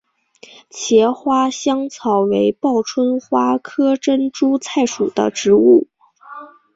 [0.71, 5.89] 茄花香草为报春花科珍珠菜属的植物。